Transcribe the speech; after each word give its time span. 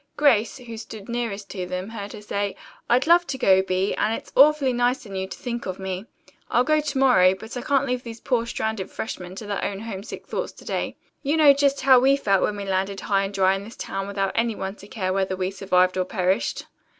Grace, 0.17 0.57
who 0.57 0.77
stood 0.77 1.07
nearest 1.07 1.47
to 1.51 1.67
them, 1.67 1.89
heard 1.89 2.13
her 2.13 2.23
say, 2.23 2.55
"I'd 2.89 3.05
love 3.05 3.27
to 3.27 3.37
go, 3.37 3.61
Bee, 3.61 3.93
and 3.97 4.11
its 4.15 4.31
awfully 4.35 4.73
nice 4.73 5.05
in 5.05 5.15
you 5.15 5.27
to 5.27 5.37
think 5.37 5.67
of 5.67 5.77
me. 5.77 6.07
I'll 6.49 6.63
go 6.63 6.79
to 6.79 6.97
morrow, 6.97 7.35
but 7.35 7.55
I 7.55 7.61
can't 7.61 7.85
leave 7.85 8.01
these 8.01 8.19
poor 8.19 8.47
stranded 8.47 8.89
freshmen 8.89 9.35
to 9.35 9.45
their 9.45 9.63
own 9.63 9.81
homesick 9.81 10.25
thoughts 10.25 10.53
to 10.53 10.65
day. 10.65 10.95
You 11.21 11.37
know 11.37 11.53
just 11.53 11.81
how 11.81 11.99
we 11.99 12.17
felt 12.17 12.41
when 12.41 12.57
we 12.57 12.65
landed 12.65 13.01
high 13.01 13.25
and 13.25 13.31
dry 13.31 13.53
in 13.53 13.63
this 13.63 13.75
town 13.75 14.07
without 14.07 14.31
any 14.33 14.55
one 14.55 14.73
to 14.77 14.87
care 14.87 15.13
whether 15.13 15.35
we 15.35 15.51
survived 15.51 15.95
or 15.97 16.05
perished." 16.05 16.65